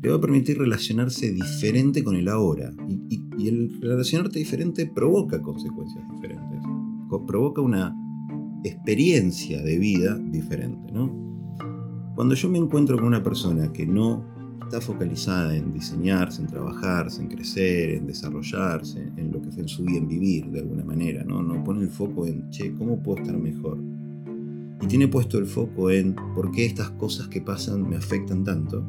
te 0.02 0.10
va 0.10 0.16
a 0.16 0.22
permitir 0.22 0.58
relacionarse 0.58 1.32
diferente 1.32 2.04
con 2.04 2.16
el 2.16 2.28
ahora. 2.28 2.72
Y, 2.88 3.26
el 3.48 3.80
relacionarte 3.82 4.40
diferente 4.40 4.88
provoca 4.88 5.42
consecuencias 5.42 6.04
diferentes. 6.12 6.60
Provoca 7.28 7.62
una 7.62 7.96
experiencia 8.64 9.62
de 9.62 9.78
vida 9.78 10.18
diferente. 10.18 10.92
¿no? 10.92 11.28
Cuando 12.16 12.34
yo 12.34 12.50
me 12.50 12.58
encuentro 12.58 12.98
con 12.98 13.06
una 13.06 13.22
persona 13.22 13.72
que 13.72 13.86
no 13.86 14.26
está 14.68 14.82
focalizada 14.82 15.56
en 15.56 15.72
diseñarse, 15.72 16.42
en 16.42 16.48
trabajarse, 16.48 17.22
en 17.22 17.30
crecer, 17.30 17.92
en 17.92 18.08
desarrollarse, 18.08 19.12
en 19.16 19.32
lo 19.32 19.42
que 19.42 19.52
fue 19.52 19.64
en 19.64 19.70
su 19.70 19.84
vida, 19.84 19.98
en 19.98 20.08
vivir 20.08 20.48
de 20.52 20.60
alguna 20.60 20.84
manera, 20.84 21.24
¿no? 21.24 21.42
No 21.42 21.64
pone 21.64 21.82
el 21.82 21.90
foco 21.90 22.26
en, 22.26 22.50
che, 22.50 22.74
¿cómo 22.76 23.02
puedo 23.02 23.22
estar 23.22 23.38
mejor? 23.38 23.78
Y 24.82 24.88
tiene 24.88 25.08
puesto 25.08 25.38
el 25.38 25.46
foco 25.46 25.90
en 25.90 26.16
por 26.36 26.52
qué 26.52 26.66
estas 26.66 26.92
cosas 26.92 27.28
que 27.28 27.42
pasan 27.42 27.90
me 27.90 27.96
afectan 27.96 28.44
tanto. 28.44 28.86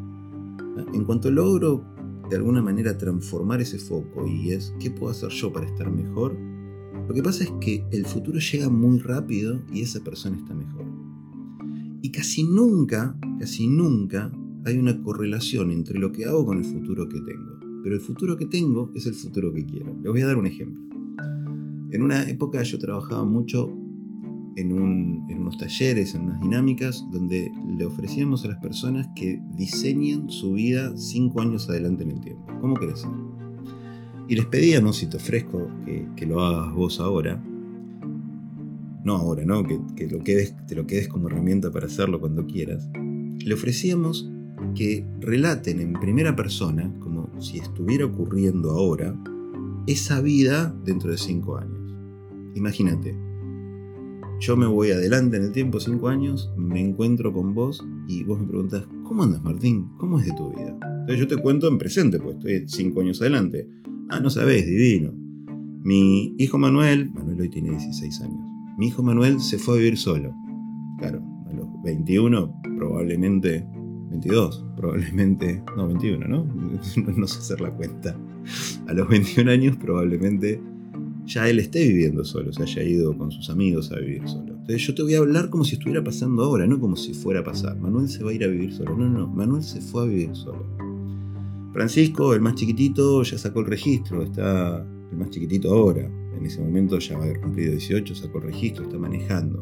En 0.93 1.05
cuanto 1.05 1.31
logro 1.31 1.85
de 2.29 2.37
alguna 2.37 2.63
manera 2.63 2.99
transformar 2.99 3.61
ese 3.61 3.79
foco 3.79 4.27
y 4.27 4.51
es, 4.53 4.75
¿qué 4.79 4.91
puedo 4.91 5.11
hacer 5.13 5.31
yo 5.31 5.53
para 5.53 5.67
estar 5.67 5.91
mejor? 5.91 6.37
Lo 7.09 7.15
que 7.15 7.23
pasa 7.23 7.45
es 7.45 7.51
que 7.61 7.87
el 7.91 8.05
futuro 8.05 8.39
llega 8.39 8.69
muy 8.69 8.99
rápido 8.99 9.63
y 9.73 9.81
esa 9.81 10.01
persona 10.01 10.37
está 10.37 10.55
mejor. 10.55 10.85
Y 12.03 12.11
casi 12.11 12.45
nunca, 12.45 13.19
casi 13.39 13.67
nunca 13.67 14.31
hay 14.65 14.77
una 14.77 15.03
correlación 15.03 15.71
entre 15.71 15.99
lo 15.99 16.13
que 16.13 16.27
hago 16.27 16.45
con 16.45 16.59
el 16.59 16.65
futuro 16.65 17.09
que 17.09 17.21
tengo. 17.21 17.59
Pero 17.83 17.95
el 17.95 18.01
futuro 18.01 18.37
que 18.37 18.47
tengo 18.47 18.91
es 18.95 19.07
el 19.07 19.15
futuro 19.15 19.53
que 19.53 19.65
quiero. 19.65 19.95
Les 20.03 20.13
voy 20.13 20.21
a 20.21 20.27
dar 20.27 20.37
un 20.37 20.47
ejemplo. 20.47 20.83
En 21.91 22.03
una 22.03 22.29
época 22.29 22.63
yo 22.63 22.79
trabajaba 22.79 23.25
mucho 23.25 23.75
en, 24.61 24.73
unos 24.73 25.59
talleres, 25.59 26.15
en 26.15 26.23
unas 26.23 26.41
dinámicas, 26.41 27.05
donde 27.11 27.53
le 27.67 27.87
ofrecíamos 27.87 28.45
a 28.45 28.49
las 28.49 28.59
personas 28.59 29.09
que 29.15 29.41
diseñen 29.57 30.29
su 30.29 30.55
vida 30.55 30.97
cinco 30.97 31.41
años 31.41 31.69
adelante 31.69 32.05
en 32.05 32.11
el 32.11 32.21
tiempo. 32.21 32.45
¿Cómo 32.61 32.75
crecer? 32.75 33.11
Y 34.29 34.35
les 34.35 34.47
pedíamos, 34.47 34.97
si 34.97 35.07
te 35.07 35.17
ofrezco 35.17 35.69
que, 36.17 36.27
lo 36.27 36.43
hagas 36.43 36.75
vos 36.75 37.01
ahora, 37.01 37.43
no 39.05 39.15
ahora, 39.15 39.45
¿no? 39.45 39.65
Que, 39.65 39.81
que 39.97 40.09
lo 40.09 40.23
quedes, 40.23 40.55
te 40.67 40.75
lo 40.75 40.87
quedes 40.87 41.09
como 41.09 41.29
herramienta 41.29 41.71
para 41.71 41.87
hacerlo 41.87 42.21
cuando 42.21 42.47
quieras. 42.47 42.89
Le 42.95 43.55
ofrecíamos 43.55 44.31
que 44.75 45.07
relaten 45.21 45.81
en 45.81 45.95
primera 45.95 46.37
persona, 46.37 46.93
como 47.01 47.31
si 47.41 47.59
estuviera 47.59 48.05
ocurriendo 48.05 48.73
ahora, 48.73 49.15
esa 49.87 50.21
vida 50.21 50.75
dentro 50.85 51.11
de 51.11 51.17
cinco 51.17 51.57
años. 51.57 51.79
Imagínate, 52.55 53.28
yo 54.41 54.57
me 54.57 54.67
voy 54.67 54.91
adelante 54.91 55.37
en 55.37 55.45
el 55.45 55.53
tiempo, 55.53 55.81
cinco 55.81 56.09
años, 56.09 56.53
me 56.57 56.81
encuentro 56.81 57.33
con 57.33 57.55
vos 57.55 57.85
y 58.07 58.25
vos 58.25 58.41
me 58.41 58.47
preguntas, 58.47 58.85
¿cómo 59.05 59.25
andas 59.25 59.43
Martín? 59.43 59.89
¿Cómo 59.99 60.19
es 60.19 60.27
de 60.27 60.33
tu 60.33 60.51
vida? 60.51 60.79
Entonces 60.83 61.19
yo 61.19 61.27
te 61.27 61.37
cuento 61.37 61.69
en 61.69 61.79
presente, 61.79 62.19
pues 62.19 62.37
estoy 62.37 62.65
cinco 62.69 63.01
años 63.01 63.21
adelante. 63.21 63.69
Ah, 64.09 64.21
no 64.21 64.31
sabés, 64.31 64.67
divino. 64.67 65.13
Mi 65.83 66.35
hijo 66.39 66.59
Manuel, 66.59 67.11
Manuel 67.11 67.41
hoy 67.41 67.49
tiene 67.49 67.71
16 67.71 68.21
años, 68.23 68.41
mi 68.77 68.89
hijo 68.89 69.03
Manuel 69.03 69.41
se 69.41 69.59
fue 69.59 69.75
a 69.75 69.79
vivir 69.79 69.97
solo. 69.97 70.35
Claro, 70.99 71.23
a 71.47 71.53
los 71.53 71.67
21 71.83 72.61
probablemente 72.77 73.67
22, 74.11 74.67
probablemente, 74.77 75.63
no, 75.77 75.87
21, 75.89 76.29
¿no? 76.29 76.45
no 76.45 77.27
sé 77.27 77.39
hacer 77.39 77.61
la 77.61 77.71
cuenta. 77.71 78.17
A 78.87 78.93
los 78.95 79.09
21 79.09 79.51
años 79.51 79.77
probablemente 79.77 80.61
ya 81.29 81.49
él 81.49 81.59
esté 81.59 81.87
viviendo 81.87 82.25
solo, 82.25 82.53
se 82.53 82.63
haya 82.63 82.83
ido 82.83 83.17
con 83.17 83.31
sus 83.31 83.51
amigos 83.51 83.93
a 83.93 83.97
vivir 83.97 84.27
solo. 84.27 84.55
Entonces 84.55 84.87
yo 84.87 84.95
te 84.95 85.03
voy 85.03 85.15
a 85.15 85.19
hablar 85.19 85.51
como 85.51 85.63
si 85.63 85.75
estuviera 85.75 86.03
pasando 86.03 86.43
ahora, 86.43 86.67
no 86.67 86.81
como 86.81 86.97
si 86.97 87.13
fuera 87.13 87.41
a 87.41 87.45
pasar. 87.45 87.79
Manuel 87.79 88.09
se 88.09 88.25
va 88.25 88.31
a 88.31 88.35
ir 88.35 88.45
a 88.45 88.47
vivir 88.47 88.73
solo. 88.73 88.97
No, 88.97 89.09
no, 89.09 89.29
Manuel 89.29 89.63
se 89.63 89.81
fue 89.81 90.05
a 90.05 90.07
vivir 90.07 90.35
solo. 90.35 90.67
Francisco, 91.75 92.33
el 92.33 92.41
más 92.41 92.55
chiquitito, 92.55 93.23
ya 93.23 93.37
sacó 93.37 93.61
el 93.61 93.67
registro, 93.67 94.23
está 94.23 94.79
el 94.79 95.19
más 95.19 95.29
chiquitito 95.31 95.71
ahora. 95.71 96.11
En 96.37 96.47
ese 96.47 96.61
momento 96.61 96.99
ya 96.99 97.19
va 97.19 97.25
a 97.25 97.27
haber 97.27 97.41
cumplido 97.41 97.73
18, 97.73 98.15
sacó 98.15 98.39
el 98.39 98.45
registro, 98.45 98.85
está 98.85 98.99
manejando. 98.99 99.61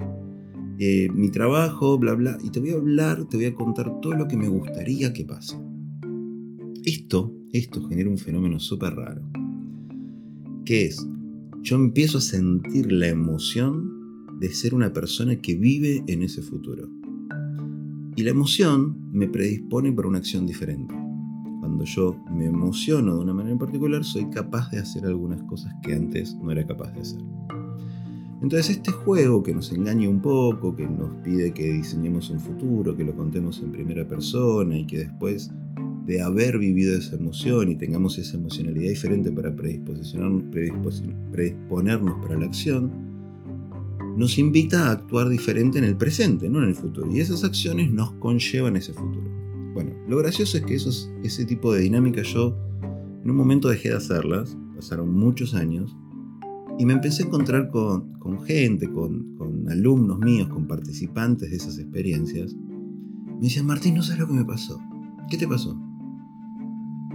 Eh, 0.78 1.08
mi 1.12 1.30
trabajo, 1.30 1.98
bla, 1.98 2.14
bla, 2.14 2.38
y 2.44 2.50
te 2.50 2.60
voy 2.60 2.70
a 2.70 2.74
hablar, 2.74 3.24
te 3.28 3.36
voy 3.36 3.46
a 3.46 3.54
contar 3.54 4.00
todo 4.00 4.12
lo 4.12 4.28
que 4.28 4.36
me 4.36 4.48
gustaría 4.48 5.12
que 5.12 5.24
pase. 5.24 5.56
Esto, 6.84 7.34
esto 7.52 7.82
genera 7.88 8.08
un 8.08 8.18
fenómeno 8.18 8.60
súper 8.60 8.94
raro, 8.94 9.22
que 10.64 10.84
es, 10.84 11.04
yo 11.66 11.74
empiezo 11.74 12.18
a 12.18 12.20
sentir 12.20 12.92
la 12.92 13.08
emoción 13.08 14.38
de 14.38 14.54
ser 14.54 14.72
una 14.72 14.92
persona 14.92 15.34
que 15.34 15.56
vive 15.56 16.04
en 16.06 16.22
ese 16.22 16.40
futuro. 16.40 16.88
Y 18.14 18.22
la 18.22 18.30
emoción 18.30 19.10
me 19.10 19.26
predispone 19.26 19.90
para 19.90 20.06
una 20.06 20.18
acción 20.18 20.46
diferente. 20.46 20.94
Cuando 21.58 21.82
yo 21.82 22.16
me 22.30 22.46
emociono 22.46 23.16
de 23.16 23.20
una 23.20 23.34
manera 23.34 23.54
en 23.54 23.58
particular, 23.58 24.04
soy 24.04 24.30
capaz 24.30 24.70
de 24.70 24.78
hacer 24.78 25.06
algunas 25.06 25.42
cosas 25.42 25.74
que 25.82 25.92
antes 25.92 26.36
no 26.36 26.52
era 26.52 26.64
capaz 26.64 26.92
de 26.92 27.00
hacer. 27.00 27.20
Entonces 28.42 28.76
este 28.76 28.92
juego 28.92 29.42
que 29.42 29.52
nos 29.52 29.72
engaña 29.72 30.08
un 30.08 30.22
poco, 30.22 30.76
que 30.76 30.86
nos 30.86 31.10
pide 31.24 31.52
que 31.52 31.72
diseñemos 31.72 32.30
un 32.30 32.38
futuro, 32.38 32.96
que 32.96 33.02
lo 33.02 33.16
contemos 33.16 33.60
en 33.60 33.72
primera 33.72 34.06
persona 34.06 34.78
y 34.78 34.86
que 34.86 34.98
después 34.98 35.50
de 36.06 36.22
haber 36.22 36.58
vivido 36.58 36.96
esa 36.96 37.16
emoción 37.16 37.68
y 37.68 37.76
tengamos 37.76 38.18
esa 38.18 38.36
emocionalidad 38.36 38.90
diferente 38.90 39.32
para 39.32 39.54
predisponernos 39.54 42.14
para 42.22 42.38
la 42.38 42.46
acción, 42.46 42.90
nos 44.16 44.38
invita 44.38 44.88
a 44.88 44.92
actuar 44.92 45.28
diferente 45.28 45.78
en 45.78 45.84
el 45.84 45.96
presente, 45.96 46.48
no 46.48 46.62
en 46.62 46.70
el 46.70 46.74
futuro. 46.74 47.10
Y 47.10 47.20
esas 47.20 47.44
acciones 47.44 47.90
nos 47.90 48.12
conllevan 48.12 48.76
ese 48.76 48.94
futuro. 48.94 49.28
Bueno, 49.74 49.92
lo 50.08 50.16
gracioso 50.16 50.56
es 50.56 50.64
que 50.64 50.74
esos, 50.74 51.12
ese 51.22 51.44
tipo 51.44 51.74
de 51.74 51.82
dinámicas 51.82 52.32
yo 52.32 52.56
en 53.22 53.30
un 53.30 53.36
momento 53.36 53.68
dejé 53.68 53.90
de 53.90 53.96
hacerlas, 53.96 54.56
pasaron 54.74 55.12
muchos 55.12 55.54
años, 55.54 55.94
y 56.78 56.86
me 56.86 56.92
empecé 56.92 57.24
a 57.24 57.26
encontrar 57.26 57.70
con, 57.70 58.16
gente, 58.46 58.90
con, 58.90 59.36
alumnos 59.68 60.18
míos, 60.20 60.48
con 60.48 60.66
participantes 60.66 61.50
de 61.50 61.56
esas 61.56 61.78
experiencias. 61.78 62.54
Me 62.54 63.40
decían, 63.40 63.66
Martín, 63.66 63.96
no 63.96 64.02
sabes 64.02 64.20
lo 64.20 64.28
que 64.28 64.34
me 64.34 64.44
pasó. 64.44 64.80
¿Qué 65.28 65.36
te 65.36 65.48
pasó? 65.48 65.76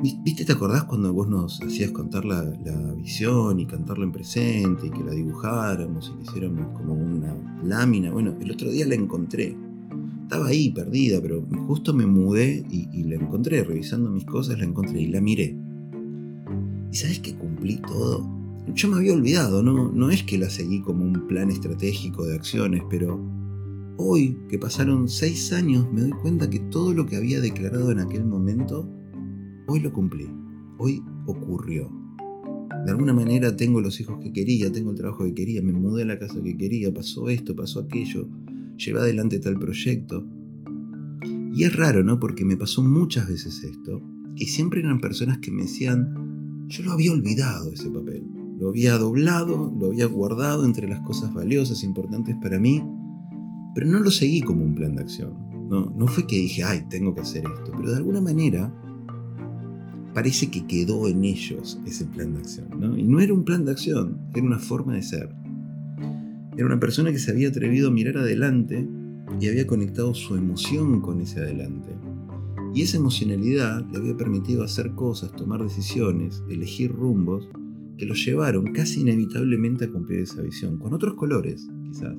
¿Viste, 0.02 0.46
te 0.46 0.54
acordás 0.54 0.86
cuando 0.86 1.14
vos 1.14 1.28
nos 1.28 1.62
hacías 1.62 1.92
contar 1.92 2.26
la, 2.26 2.44
la, 2.44 2.94
visión 2.94 3.60
y 3.60 3.68
cantarla 3.68 4.04
en 4.04 4.12
presente 4.12 4.88
y 4.88 4.90
que 4.90 5.04
la 5.04 5.12
dibujáramos 5.12 6.12
y 6.12 6.18
que 6.18 6.30
hiciéramos 6.30 6.76
como 6.78 6.94
una 6.94 7.36
lámina? 7.64 8.12
Bueno, 8.12 8.36
el 8.40 8.52
otro 8.52 8.72
día 8.72 8.88
la 8.88 8.96
encontré. 8.96 9.56
Estaba 10.24 10.48
ahí 10.48 10.72
perdida, 10.72 11.22
pero 11.22 11.46
justo 11.68 11.94
me 11.94 12.08
mudé 12.08 12.66
y, 12.70 12.88
y 12.92 13.04
la 13.04 13.16
encontré. 13.16 13.64
Revisando 13.64 14.10
mis 14.10 14.26
cosas 14.26 14.58
la 14.58 14.66
encontré 14.66 15.02
y 15.02 15.08
la 15.08 15.22
miré. 15.22 15.56
¿Y 16.92 16.96
sabes 16.96 17.20
que 17.20 17.36
cumplí 17.36 17.78
todo? 17.78 18.42
yo 18.74 18.88
me 18.90 18.98
había 18.98 19.14
olvidado, 19.14 19.64
¿no? 19.64 19.92
no 19.92 20.10
es 20.12 20.24
que 20.24 20.38
la 20.38 20.50
seguí 20.50 20.82
como 20.82 21.04
un 21.04 21.28
plan 21.28 21.50
estratégico 21.50 22.26
de 22.26 22.36
acciones, 22.36 22.84
pero 22.90 23.20
hoy, 23.98 24.38
que 24.50 24.58
pasaron 24.58 25.10
seis 25.10 25.52
años, 25.52 25.92
me 25.92 26.02
doy 26.02 26.12
cuenta 26.12 26.50
que 26.50 26.60
todo 26.60 26.94
lo 26.94 27.06
que 27.06 27.18
había 27.18 27.42
declarado 27.42 27.92
en 27.92 28.00
aquel 28.00 28.26
momento, 28.26 28.88
hoy 29.72 29.80
lo 29.80 29.94
cumplí, 29.94 30.28
hoy 30.78 31.02
ocurrió. 31.26 31.90
De 32.86 32.92
alguna 32.92 33.14
manera 33.14 33.56
tengo 33.56 33.80
los 33.80 34.00
hijos 34.02 34.20
que 34.22 34.34
quería, 34.34 34.72
tengo 34.72 34.92
el 34.92 34.98
trabajo 34.98 35.24
que 35.24 35.34
quería, 35.34 35.62
me 35.62 35.72
mudé 35.72 36.04
a 36.04 36.06
la 36.06 36.20
casa 36.20 36.42
que 36.44 36.58
quería, 36.58 36.94
pasó 36.94 37.30
esto, 37.30 37.56
pasó 37.56 37.80
aquello, 37.80 38.28
llevé 38.76 39.00
adelante 39.00 39.40
tal 39.40 39.58
proyecto. 39.58 40.28
Y 41.54 41.64
es 41.64 41.76
raro, 41.76 42.04
¿no? 42.04 42.20
Porque 42.20 42.44
me 42.44 42.58
pasó 42.58 42.84
muchas 42.84 43.30
veces 43.30 43.64
esto, 43.64 44.02
y 44.36 44.48
siempre 44.48 44.82
eran 44.82 45.00
personas 45.00 45.38
que 45.38 45.52
me 45.52 45.64
decían, 45.64 46.68
yo 46.68 46.84
lo 46.84 46.92
había 46.92 47.12
olvidado 47.12 47.72
ese 47.72 47.90
papel. 47.90 48.24
Lo 48.60 48.70
había 48.70 48.98
doblado, 48.98 49.74
lo 49.80 49.88
había 49.88 50.06
guardado 50.06 50.66
entre 50.66 50.88
las 50.88 51.00
cosas 51.02 51.34
valiosas, 51.34 51.84
importantes 51.84 52.36
para 52.42 52.60
mí, 52.60 52.84
pero 53.74 53.88
no 53.88 54.00
lo 54.00 54.12
seguí 54.12 54.42
como 54.42 54.64
un 54.64 54.76
plan 54.76 54.96
de 54.96 55.02
acción. 55.02 55.34
No, 55.70 55.94
no 55.96 56.08
fue 56.08 56.28
que 56.28 56.38
dije, 56.38 56.64
ay, 56.64 56.86
tengo 56.90 57.16
que 57.16 57.22
hacer 57.22 57.44
esto, 57.46 57.72
pero 57.76 57.92
de 57.92 57.98
alguna 57.98 58.22
manera 58.22 58.74
parece 60.14 60.50
que 60.50 60.66
quedó 60.66 61.08
en 61.08 61.24
ellos 61.24 61.80
ese 61.86 62.06
plan 62.06 62.34
de 62.34 62.40
acción. 62.40 62.68
¿no? 62.80 62.98
Y 62.98 63.04
no 63.04 63.20
era 63.20 63.34
un 63.34 63.44
plan 63.44 63.66
de 63.66 63.72
acción, 63.72 64.18
era 64.34 64.46
una 64.46 64.60
forma 64.60 64.94
de 64.94 65.04
ser. 65.04 65.30
Era 66.56 66.66
una 66.66 66.80
persona 66.80 67.12
que 67.12 67.20
se 67.20 67.32
había 67.32 67.50
atrevido 67.50 67.90
a 67.90 67.92
mirar 67.92 68.18
adelante 68.18 68.88
y 69.40 69.48
había 69.48 69.66
conectado 69.66 70.14
su 70.14 70.36
emoción 70.36 71.02
con 71.02 71.22
ese 71.22 71.40
adelante. 71.40 71.90
Y 72.74 72.82
esa 72.82 72.98
emocionalidad 72.98 73.86
le 73.92 73.98
había 73.98 74.16
permitido 74.16 74.64
hacer 74.64 74.92
cosas, 74.92 75.32
tomar 75.34 75.62
decisiones, 75.62 76.42
elegir 76.50 76.92
rumbos 76.92 77.50
que 77.98 78.06
lo 78.06 78.16
llevaron 78.16 78.74
casi 78.74 79.02
inevitablemente 79.02 79.86
a 79.86 79.92
cumplir 79.92 80.22
esa 80.22 80.42
visión, 80.42 80.78
con 80.78 80.94
otros 80.94 81.16
colores, 81.16 81.68
quizás. 81.84 82.16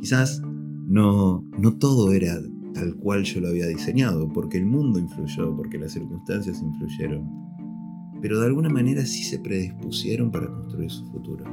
Quizás 0.00 0.42
no, 0.86 1.44
no 1.58 1.78
todo 1.78 2.12
era 2.12 2.40
tal 2.74 2.96
cual 2.96 3.22
yo 3.22 3.40
lo 3.40 3.48
había 3.48 3.66
diseñado, 3.66 4.28
porque 4.28 4.58
el 4.58 4.66
mundo 4.66 4.98
influyó, 4.98 5.56
porque 5.56 5.78
las 5.78 5.92
circunstancias 5.92 6.60
influyeron, 6.60 7.30
pero 8.20 8.40
de 8.40 8.46
alguna 8.46 8.68
manera 8.68 9.06
sí 9.06 9.22
se 9.22 9.38
predispusieron 9.38 10.30
para 10.30 10.48
construir 10.48 10.90
su 10.90 11.06
futuro. 11.06 11.44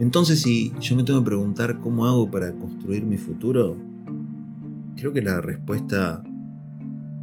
Entonces, 0.00 0.40
si 0.40 0.72
yo 0.80 0.96
me 0.96 1.04
tengo 1.04 1.20
que 1.20 1.26
preguntar 1.26 1.80
cómo 1.80 2.06
hago 2.06 2.30
para 2.30 2.52
construir 2.54 3.04
mi 3.04 3.18
futuro, 3.18 3.76
creo 4.96 5.12
que 5.12 5.22
la 5.22 5.40
respuesta 5.40 6.22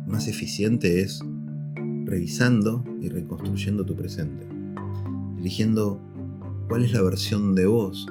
más 0.06 0.28
eficiente 0.28 1.02
es 1.02 1.22
revisando 2.06 2.84
y 3.02 3.10
reconstruyendo 3.10 3.86
tu 3.86 3.96
presente, 3.96 4.48
eligiendo 5.38 6.00
cuál 6.68 6.84
es 6.84 6.94
la 6.94 7.02
versión 7.02 7.56
de 7.56 7.68
vos, 7.68 8.06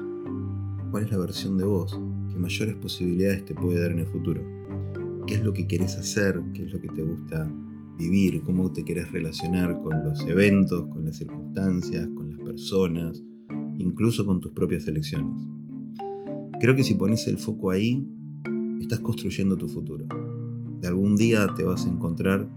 cuál 0.91 1.03
es 1.03 1.11
la 1.11 1.17
versión 1.17 1.57
de 1.57 1.65
vos 1.65 1.99
mayores 2.39 2.75
posibilidades 2.75 3.45
te 3.45 3.53
puede 3.53 3.81
dar 3.81 3.91
en 3.91 3.99
el 3.99 4.07
futuro, 4.07 4.41
qué 5.27 5.35
es 5.35 5.43
lo 5.43 5.53
que 5.53 5.67
querés 5.67 5.95
hacer, 5.97 6.41
qué 6.53 6.63
es 6.63 6.73
lo 6.73 6.79
que 6.79 6.87
te 6.87 7.03
gusta 7.03 7.51
vivir, 7.97 8.41
cómo 8.43 8.71
te 8.71 8.83
querés 8.83 9.11
relacionar 9.11 9.79
con 9.81 10.03
los 10.03 10.25
eventos, 10.25 10.87
con 10.87 11.05
las 11.05 11.17
circunstancias, 11.17 12.07
con 12.15 12.31
las 12.31 12.39
personas, 12.39 13.21
incluso 13.77 14.25
con 14.25 14.39
tus 14.39 14.51
propias 14.53 14.87
elecciones. 14.87 15.35
Creo 16.59 16.75
que 16.75 16.83
si 16.83 16.95
pones 16.95 17.27
el 17.27 17.37
foco 17.37 17.71
ahí, 17.71 18.05
estás 18.81 18.99
construyendo 18.99 19.57
tu 19.57 19.67
futuro. 19.67 20.05
De 20.81 20.87
algún 20.87 21.15
día 21.15 21.47
te 21.55 21.63
vas 21.63 21.85
a 21.85 21.89
encontrar 21.89 22.49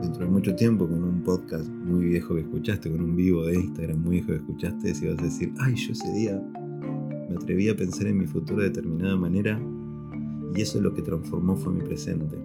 dentro 0.00 0.24
de 0.24 0.30
mucho 0.30 0.54
tiempo 0.54 0.88
con 0.88 1.04
un 1.04 1.22
podcast 1.22 1.68
muy 1.68 2.06
viejo 2.06 2.34
que 2.34 2.40
escuchaste, 2.40 2.90
con 2.90 3.02
un 3.02 3.14
vivo 3.14 3.44
de 3.44 3.56
Instagram 3.56 4.02
muy 4.02 4.12
viejo 4.12 4.28
que 4.28 4.36
escuchaste, 4.36 4.88
y 4.88 5.08
vas 5.08 5.18
a 5.18 5.22
decir, 5.22 5.52
ay, 5.58 5.74
yo 5.74 5.92
ese 5.92 6.12
día 6.12 6.42
me 7.30 7.36
atreví 7.36 7.68
a 7.68 7.76
pensar 7.76 8.08
en 8.08 8.18
mi 8.18 8.26
futuro 8.26 8.60
de 8.60 8.70
determinada 8.70 9.16
manera 9.16 9.60
y 10.54 10.60
eso 10.60 10.78
es 10.78 10.84
lo 10.84 10.92
que 10.92 11.02
transformó 11.02 11.56
fue 11.56 11.72
mi 11.72 11.80
presente. 11.80 12.36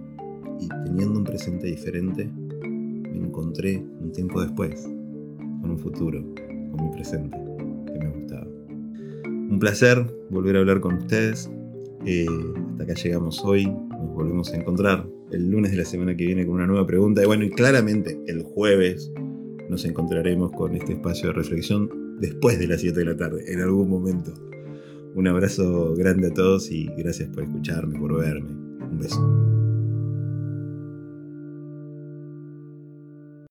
Y 0.60 0.68
teniendo 0.68 1.18
un 1.18 1.24
presente 1.24 1.66
diferente, 1.66 2.30
me 2.32 3.18
encontré 3.18 3.84
un 4.00 4.12
tiempo 4.12 4.40
después 4.40 4.84
con 5.60 5.70
un 5.70 5.78
futuro, 5.78 6.24
con 6.70 6.84
mi 6.84 6.92
presente, 6.94 7.36
que 7.92 7.98
me 7.98 8.10
gustaba. 8.10 8.46
Un 9.24 9.58
placer 9.58 10.06
volver 10.30 10.56
a 10.56 10.60
hablar 10.60 10.80
con 10.80 10.94
ustedes. 10.94 11.50
Eh, 12.04 12.26
hasta 12.70 12.84
acá 12.84 12.94
llegamos 12.94 13.44
hoy 13.44 13.66
nos 13.66 14.14
volvemos 14.14 14.52
a 14.52 14.56
encontrar 14.56 15.08
el 15.32 15.50
lunes 15.50 15.72
de 15.72 15.78
la 15.78 15.84
semana 15.84 16.16
que 16.16 16.26
viene 16.26 16.46
con 16.46 16.54
una 16.54 16.66
nueva 16.66 16.86
pregunta. 16.86 17.22
Y 17.24 17.26
bueno, 17.26 17.44
y 17.44 17.50
claramente 17.50 18.20
el 18.28 18.42
jueves 18.42 19.12
nos 19.68 19.84
encontraremos 19.84 20.52
con 20.52 20.76
este 20.76 20.92
espacio 20.92 21.28
de 21.28 21.32
reflexión 21.32 22.18
después 22.20 22.58
de 22.60 22.68
las 22.68 22.80
7 22.82 23.00
de 23.00 23.04
la 23.04 23.16
tarde, 23.16 23.52
en 23.52 23.60
algún 23.60 23.88
momento. 23.90 24.32
Un 25.16 25.26
abrazo 25.28 25.94
grande 25.94 26.26
a 26.26 26.34
todos 26.34 26.70
y 26.70 26.88
gracias 26.94 27.30
por 27.30 27.44
escucharme, 27.44 27.98
por 27.98 28.20
verme. 28.20 28.50
Un 28.50 28.98
beso. 28.98 29.55